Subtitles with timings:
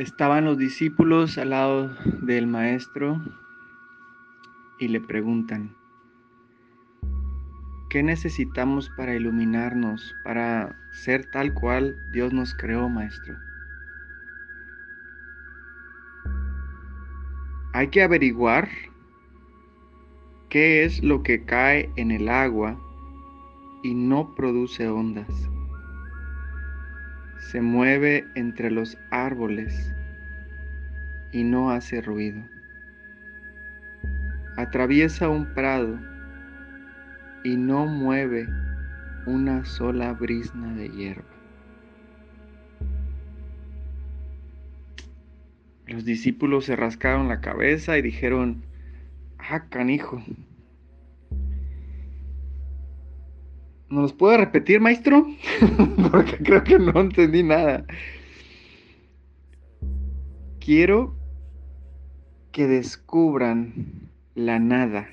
[0.00, 3.20] Estaban los discípulos al lado del maestro
[4.78, 5.76] y le preguntan,
[7.90, 13.36] ¿qué necesitamos para iluminarnos, para ser tal cual Dios nos creó, maestro?
[17.74, 18.70] Hay que averiguar
[20.48, 22.80] qué es lo que cae en el agua
[23.82, 25.50] y no produce ondas
[27.40, 29.92] se mueve entre los árboles
[31.32, 32.42] y no hace ruido.
[34.56, 35.98] Atraviesa un prado
[37.44, 38.46] y no mueve
[39.26, 41.24] una sola brisna de hierba.
[45.86, 48.62] Los discípulos se rascaron la cabeza y dijeron,
[49.38, 50.22] ah, canijo,
[53.90, 55.26] ¿Nos los puede repetir, maestro?
[56.12, 57.84] Porque creo que no entendí nada.
[60.60, 61.16] Quiero
[62.52, 65.08] que descubran la nada.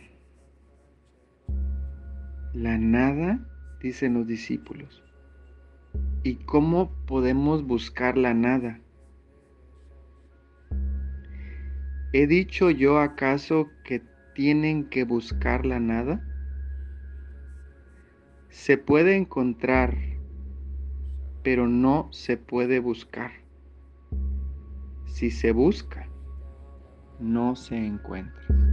[2.54, 3.40] La nada,
[3.82, 5.04] dicen los discípulos.
[6.22, 8.80] ¿Y cómo podemos buscar la nada?
[12.14, 14.04] ¿He dicho yo acaso que
[14.36, 16.22] tienen que buscar la nada?
[18.58, 19.96] Se puede encontrar,
[21.44, 23.32] pero no se puede buscar.
[25.06, 26.10] Si se busca,
[27.20, 28.67] no se encuentra.